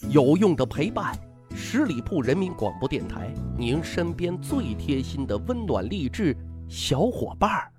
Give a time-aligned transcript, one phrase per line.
[0.00, 1.18] 有用的陪伴，
[1.54, 6.36] 十里铺人民广播电台，您身边最贴心的温暖励志
[6.68, 7.72] 小伙伴儿。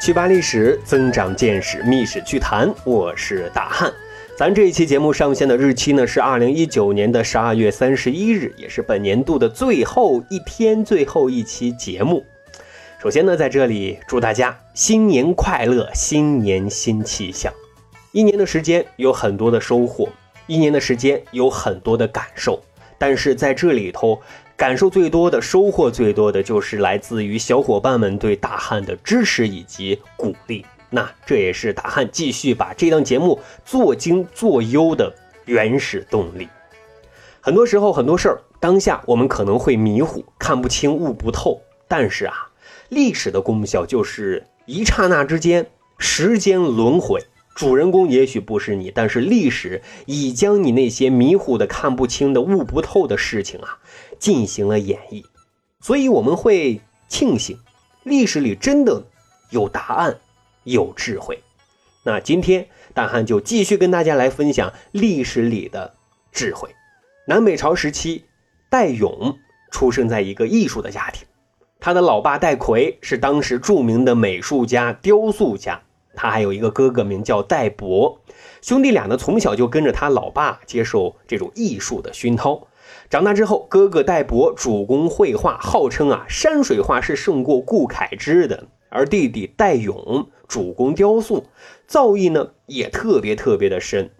[0.00, 2.72] 去扒历史，增长见识，密史趣谈。
[2.84, 3.92] 我是大汉。
[4.34, 12.24] 咱这一期节目上线的日期呢是二零一九年的十二月三十一日，也是本年度的最后一天，最后一期节目。
[13.00, 17.52] 首先呢，在这里祝大家新年快乐，新年新气象。
[18.12, 20.08] 一年的时间有很多的收获，
[20.46, 22.58] 一年的时间有很多的感受，
[22.96, 24.20] 但是在这里头。
[24.54, 30.64] 感受最多的、收获最多的，就是来自于小伙伴们对大汉的支持以及鼓励。
[30.94, 35.12] 那这也是大汉继续把这档节目做精做优的
[35.46, 36.46] 原始动力。
[37.40, 41.60] 很多时候，很多事儿，当下我们可能会迷糊，看不清，悟不透。
[41.88, 42.34] 但是啊，
[42.90, 45.66] 历史的功效就是一刹那之间，
[45.98, 47.20] 时间轮回。
[47.54, 53.78] 主人公也许不是你，但是历史已将你那些迷糊的、看不清的、悟不透的事情啊，
[54.18, 55.24] 进行了演绎。
[55.80, 57.58] 所以我们会庆幸，
[58.04, 59.04] 历史里真的
[59.50, 60.18] 有答案，
[60.64, 61.40] 有智慧。
[62.04, 65.94] 那今天大汉就继续跟大家来分享历史里的
[66.32, 66.74] 智慧。
[67.26, 68.24] 南北朝时期，
[68.68, 69.38] 戴勇
[69.70, 71.26] 出生在一个艺术的家庭，
[71.78, 75.80] 他的老爸戴逵是当时著名的美术家、雕塑家。
[76.14, 78.20] 他还有一个哥哥，名叫戴博，
[78.60, 82.66] 兄弟俩呢从小就跟着他老爸接受这种艺术的熏陶。
[83.08, 91.46] 长大之后，哥哥戴博主攻绘画，号称啊山水画是胜过顾恺之的；而弟弟戴勇主攻雕塑，
[91.86, 94.10] 造诣呢也特别特别的深。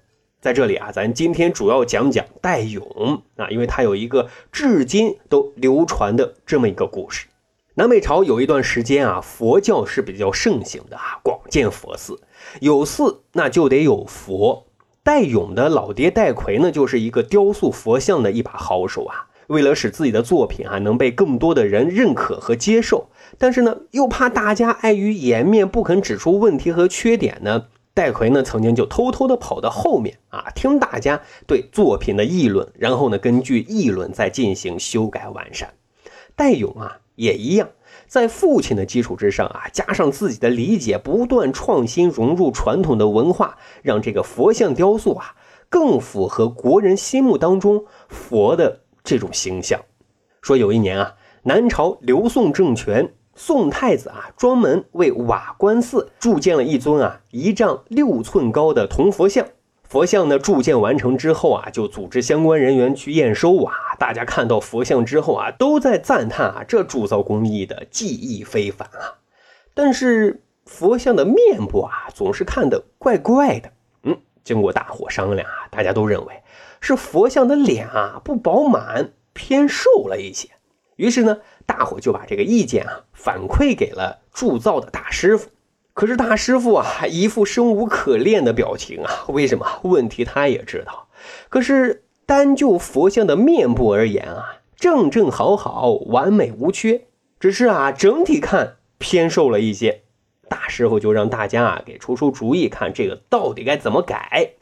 [0.40, 7.28] 在这里啊，咱今天主要讲讲戴勇啊，因为他有一个至今都流传的这么一个故事。
[7.74, 12.20] 南北朝有一段时间啊，佛教是比较盛行的啊，广建佛寺，
[12.60, 14.66] 有寺那就得有佛。
[15.04, 19.28] 戴勇的老爹戴逵呢，就是一个雕塑佛像的一把好手啊。
[19.48, 23.08] 为了使自己的作品啊能被更多的人认可和接受，
[23.38, 35.74] 但是呢又怕大家碍于颜面不肯指出问题和缺点呢，戴逵呢曾经就偷偷的跑到后面啊，听大家对作品的议论，然后呢根据议论再进行修改完善。
[36.34, 36.98] 戴勇啊。
[37.14, 37.68] 也一样，
[38.06, 45.36] 在父亲的基础之上啊，加上自己的理解，不断创新，融入传统的文化，让这个佛像雕塑啊
[45.68, 49.80] 更符合国人心目当中佛的这种形象。
[50.40, 51.14] 说有一年啊，
[51.44, 59.46] 南朝刘宋政权，宋太子啊专门为瓦官寺铸建了一尊啊一丈六寸高的铜佛像。
[59.84, 63.74] 佛像呢铸建完成之后啊，就组织相关人员去验收啊。
[63.98, 69.20] 大家看到佛像之后啊，都在赞叹啊，这铸造工艺的技艺非凡啊。
[69.74, 73.70] 但是佛像的面部啊，总是看得怪怪的。
[74.04, 76.42] 嗯，经过大伙商量啊，大家都认为
[76.82, 80.50] 是佛像的脸啊不饱满，偏瘦了一些。
[80.96, 85.48] 于是呢，大伙就把这个意见啊反馈给了铸造的大师傅。
[85.94, 89.24] 可是大师傅啊，一副生无可恋的表情啊。
[89.28, 89.66] 为什么？
[89.84, 91.08] 问题他也知道。
[91.48, 97.06] 可是单就佛像的面部而言啊，正正好好，完美无缺。
[97.38, 100.02] 只是啊，整体看偏瘦了一些。
[100.48, 104.54] 大师傅就让大家啊给出出主意，看这个到底该怎么改。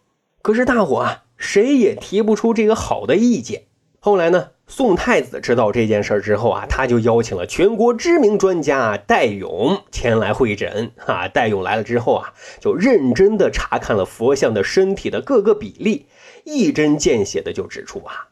[0.43, 3.65] 可是大伙啊，谁也提不出这个好的意见。
[3.99, 4.51] 后来呢？
[4.67, 10.93] 宋太子知道这件事之后啊，他就邀请了全国知名专家戴勇前来会诊。
[10.97, 16.07] 哈，戴勇来了之后啊，就认真的查看了佛像的身体的各个比例，
[16.45, 18.29] 一针见血的就指出啊，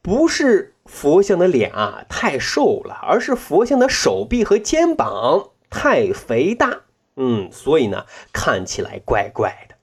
[0.00, 6.84] 不是佛像的脸啊太瘦了，而是佛像的手臂和肩膀太肥大。
[7.16, 9.74] 嗯，所以呢，看起来怪怪的。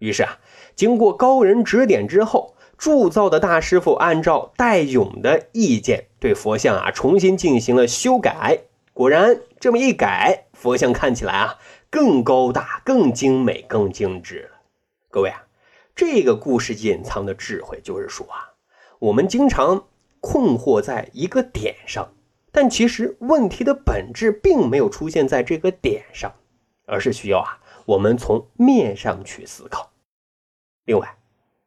[0.00, 0.38] 于是啊，
[0.74, 2.54] 经过高人指点之后。
[2.78, 8.62] 铸造的大师傅按照戴勇的意见，对佛像啊重新进行了修改。
[8.92, 11.60] 果然，这么一改，佛像看起来啊
[11.90, 14.58] 更高大、更精美、更精致了。
[15.10, 15.44] 各位啊，
[15.94, 18.50] 这个故事隐藏的智慧就是说啊，
[18.98, 19.84] 我们经常
[20.20, 22.08] 困惑在一个点上，
[22.50, 26.32] 但其实问题的本质并没有出现在这个点上，
[26.86, 29.91] 而是需要啊我们从面上去思考。
[30.84, 31.16] 另外，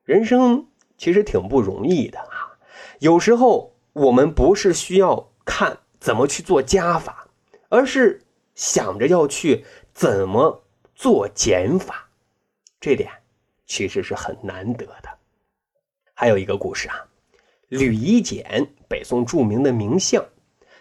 [0.04, 0.68] 人生。
[0.98, 2.56] 其实挺不容易的啊！
[3.00, 7.28] 有时候我们不是需要看怎么去做加法，
[7.68, 8.22] 而是
[8.56, 10.64] 想着要去怎么
[10.96, 12.10] 做减法，
[12.80, 13.12] 这点
[13.66, 15.10] 其实是很难得的。
[16.14, 16.96] 还有一个故事啊，
[17.68, 20.24] 吕夷简，北宋著名的名相，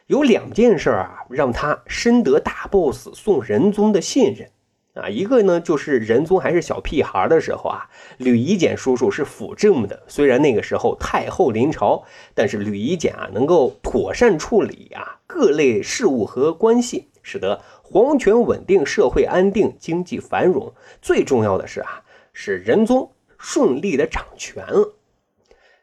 [0.07, 4.49] 有两件事啊，让他深得大 boss 宋仁宗的信任
[4.95, 5.09] 啊。
[5.09, 7.89] 一个呢，就是仁宗还是小屁孩的时候啊，
[8.19, 10.03] 吕夷简叔叔是辅政的。
[10.09, 12.05] 虽然那个时候太后临朝，
[12.35, 20.73] 但是吕夷简啊，能够妥善处理啊各类事务和关系，使得皇权稳定，社会安定，经济繁荣。
[21.03, 22.03] 最重要的是啊，
[22.33, 24.95] 使仁宗顺利的掌权了。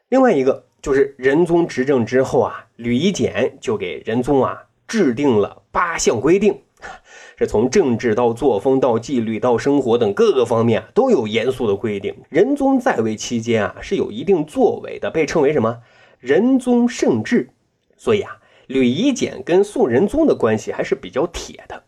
[0.08, 0.64] 另外一个。
[0.82, 6.60] 就是仁宗执政之后啊，吕夷简就给仁宗啊制定了八项规定，
[7.38, 12.14] 是从政治到作风到纪律到生活等各个方面啊都有严肃的规定。
[12.28, 15.80] 仁宗在位期间啊是有一定作为的，被称为什么
[16.18, 17.50] 仁宗圣治。
[17.96, 21.84] 所以啊，吕夷简跟宋仁宗的关系还是比较铁的。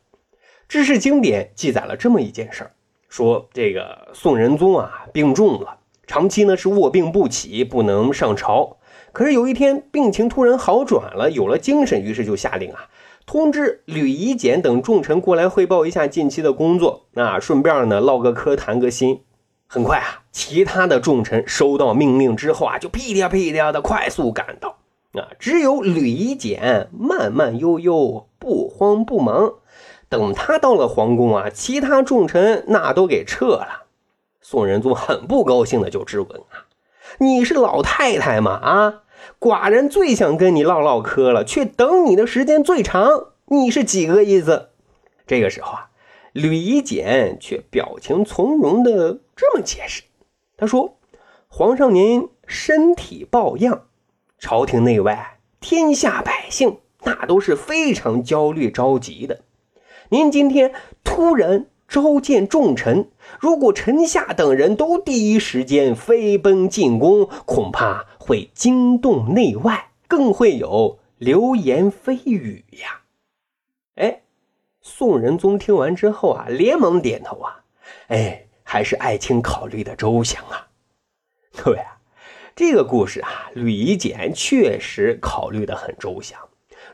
[0.68, 2.70] 知识经典记载了这么一件事儿，
[3.08, 8.78] 说这个宋仁宗啊病重了，长期呢是卧病不起，不能上朝。
[9.12, 12.88] 可是有一天，病情突然好转了，有了精神，于是就下令啊，
[13.26, 19.22] 通知吕夷简等重臣过来汇报一下近期的工作，啊，顺便呢唠个嗑，谈个心。
[19.66, 24.76] 很快啊，其他的重臣收到命令之后啊，就屁颠屁颠的快速赶到，
[25.14, 29.54] 啊，只有吕夷简慢慢悠悠，不慌不忙。
[30.10, 33.86] 等他到了皇宫啊，其他重臣那都给撤了。
[34.40, 36.68] 宋仁宗很不高兴的就质问啊
[37.18, 38.52] ：“你是老太太吗？
[38.52, 38.94] 啊？”
[39.38, 44.70] 寡人最想跟你唠唠嗑了，却等你的时间最长，你是几个意思？
[45.26, 45.90] 这个时候啊，
[46.32, 50.02] 吕夷简却表情从容的这么解释
[50.56, 50.96] ：“他说，
[51.48, 53.82] 皇上您身体抱恙，
[54.38, 59.40] 朝廷内外天下百姓那都是非常焦虑着急的。
[60.10, 60.72] 您今天
[61.02, 63.10] 突然召见重臣，
[63.40, 73.02] 如果臣下等人都第一时间飞奔进宫，恐怕……”会惊动内外，更会有流言蜚语呀！
[73.96, 74.22] 哎，
[74.80, 77.64] 宋仁宗听完之后啊，连忙点头啊，
[78.08, 80.68] 哎，还是爱卿考虑的周详啊。
[81.62, 81.98] 各位啊，
[82.56, 86.40] 这个故事啊，吕夷简确实考虑的很周详。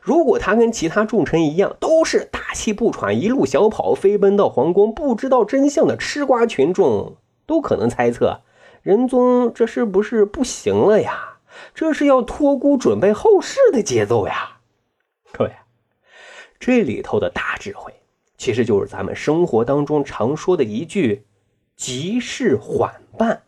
[0.01, 8.41] 如果他跟其他重臣一样，都是大气不喘，一路小跑飞奔到皇宫，不知道真相的吃瓜群众，都可能猜测。
[8.81, 11.37] 仁宗这是不是不行了呀？
[11.75, 14.59] 这是要托孤准备后事的节奏呀！
[15.31, 15.51] 各位，
[16.59, 17.93] 这里头的大智慧，
[18.37, 21.25] 其实就是咱们生活当中常说的一句
[21.75, 23.43] “急事缓办”。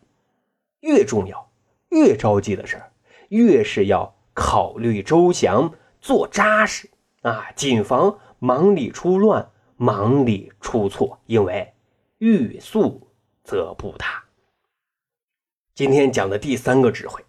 [0.80, 1.50] 越重要、
[1.88, 2.80] 越着急的事，
[3.28, 6.88] 越是要考虑周详、做扎实
[7.22, 11.72] 啊，谨防忙里出乱、忙里出错，因为
[12.18, 13.08] 欲速
[13.42, 14.23] 则不达。
[15.74, 17.20] 今天讲的第三个智慧，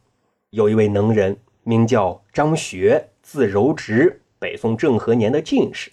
[0.51, 5.91] 有一位能人名叫张学，字柔直，北宋政和年的进士。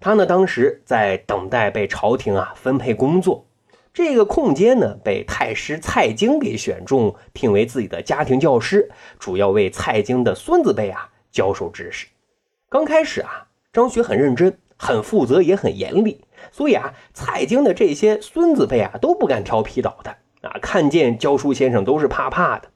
[0.00, 3.44] 他呢，当时在等待被朝廷啊分配工作，
[3.92, 12.06] 这个空间呢，被太师蔡京给选中，聘为自己的家庭教师，主要为蔡京的孙子辈啊教授知识。
[12.70, 20.16] 刚开始啊，张学很认真、很负责，也很严厉，所以啊，蔡京的这些孙子辈啊都不敢调皮捣蛋。
[20.44, 22.68] 啊，看见教书先生都是怕怕的。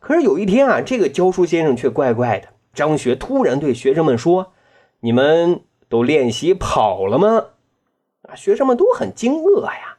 [0.00, 2.48] 可是有一天啊，这个教书先生却怪怪的。
[2.74, 4.52] 张学突然对学生们说
[5.00, 7.44] ：“你们都练习跑了吗？”
[8.28, 9.98] 啊，学生们都很惊愕呀，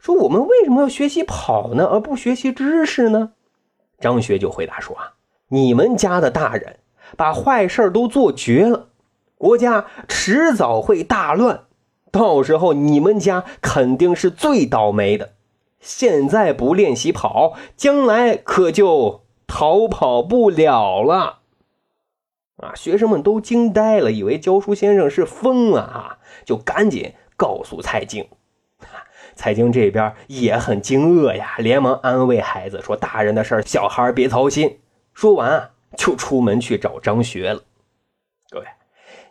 [0.00, 3.32] 说：“我们为什么要学习跑呢，而不学习知识呢？”
[4.00, 5.12] 张学就回答说：“啊，
[5.48, 6.78] 你们家的大人
[7.16, 8.88] 把坏事都做绝了，
[9.36, 11.64] 国家迟早会大乱，
[12.10, 15.34] 到时候你们家肯定是最倒霉的。”
[15.84, 21.40] 现在不练习跑，将来可就逃跑不了了。
[22.56, 22.72] 啊！
[22.74, 28.26] 学生们都惊呆了，以为教书先生是疯了啊，就赶紧告诉蔡京。
[29.34, 34.78] 蔡京这边也很惊愕呀，连忙安慰孩子说：“大人的事儿，小孩别操心。”
[35.12, 37.62] 说完啊，就出门去找张学了。
[38.48, 38.66] 各位，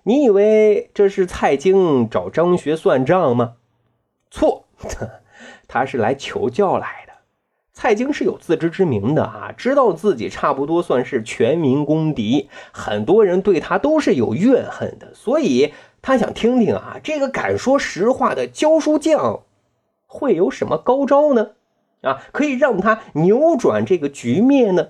[0.03, 3.55] 你以为这是蔡京找张学算账吗？
[4.29, 4.65] 错。
[5.67, 7.13] 他是来求教来的，
[7.73, 19.41] 蔡京是有自知之明的啊，知道自己差不多算是全民公敌，很多人对他都是有怨恨的，所以他想听听啊，这个敢说实话的教书匠
[20.05, 21.51] 会有什么高招呢？
[22.01, 24.89] 啊，可以让他扭转这个局面呢？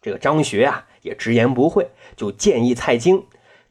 [0.00, 3.24] 这个张学啊也直言不讳，就建议蔡京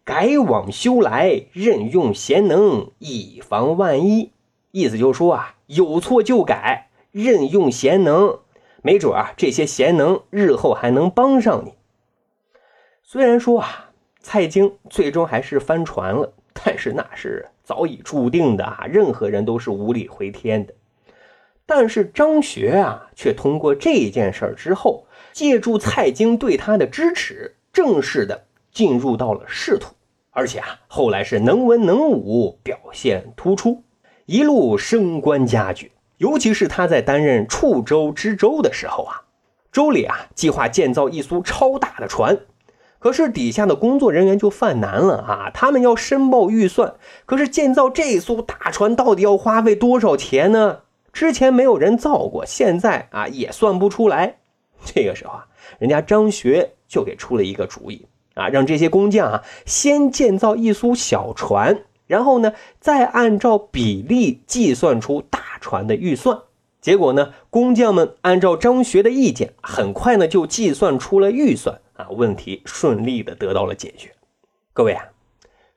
[0.03, 4.32] 改往修来，任用贤能，以防万一。
[4.73, 5.55] 意思就是说啊。
[5.67, 8.39] 有错就改，任用贤能，
[8.83, 11.73] 没准啊，这些贤能日后还能帮上你。
[13.01, 20.73] 虽然说啊，蔡京最终还是翻船了，但是那是早已注定的啊，任何人都是无力回天的。
[21.65, 29.95] 但是张学啊，却通过这件事儿之后，借助蔡京对他的支持，正式的进入到了仕途，
[30.29, 33.81] 而且啊，后来是能文能武，表现突出，
[34.25, 35.91] 一路升官加爵。
[36.17, 39.23] 尤其是他在担任处州知州的时候啊，
[39.71, 42.39] 州里啊计划建造一艘超大的船，
[42.99, 46.93] 可是底下的工作人员就犯难了啊，他们要申报预算，
[47.25, 50.81] 可是建造这艘大船到底要花费多少钱呢？
[51.11, 54.37] 之前没有人造过，现在啊也算不出来。
[54.85, 55.47] 这个时候啊，
[55.79, 66.39] 人家张学就给出了一个主意啊，让这些工匠啊先建造一艘小船，然后呢再按照比例计算出大船的预算。
[66.81, 74.13] 结果呢，工匠们按照张学的意见，很快呢就计算出了预算啊，问题顺利的得到了解决。
[74.73, 75.05] 各位啊，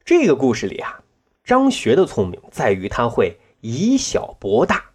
[0.04, 1.00] 这个故事里啊，
[1.44, 4.86] 张学的聪明在于他会以小博大。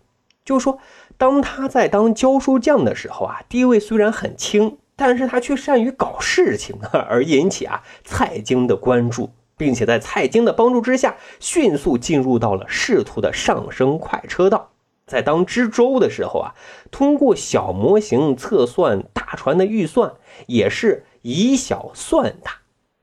[0.43, 0.79] 就是说，
[1.17, 9.29] 当他在当教书匠的时候啊，地位虽然很轻，但是他却善于搞事情，而引起啊蔡京的关注，
[9.61, 14.71] 并且在蔡京的帮助之下，迅速进入到了仕途的上升快车道。
[15.05, 16.55] 在当知州的时候啊，
[16.89, 20.13] 通过小模型测算大船的预算，
[20.47, 22.53] 也是以小算大。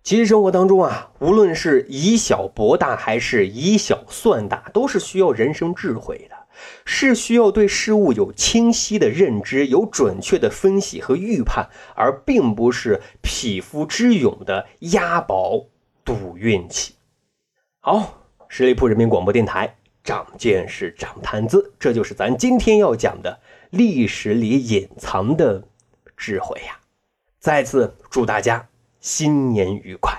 [0.03, 6.35] 其实生活当中啊，无论是以小博大，还是以小算大，都是需要人生智慧的。
[6.85, 15.67] 是需要对事物有清晰的认知，有准确的分析和预判，而并不是匹夫之勇的押宝
[16.09, 16.95] 赌运气。
[17.81, 23.39] 好，十里铺人民广播电台，长见识，长谈资，这就是咱今天要讲的
[23.69, 25.63] 历史里隐藏的
[26.17, 26.81] 智慧呀！
[27.39, 28.67] 再次祝大家
[29.01, 30.19] 新年愉快。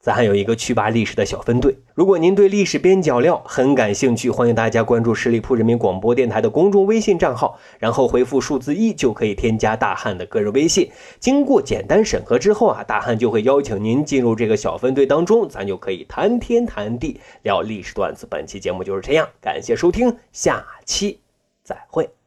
[0.00, 10.90] 咱还有一个趣吧历史的小分队，如果您对历史边角料很感兴趣，欢迎大家关注十里铺人民广播电台的公众微信账号，然后回复数字一就可以添加大汉的个人微信。
[11.18, 18.26] 经过简单审核之后啊，大汉就会邀请您进入这个小分队当中，咱就可以谈天谈地聊历史段子。
[18.30, 21.20] 本期节目就是这样，感谢收听，下期
[21.62, 22.19] 再会。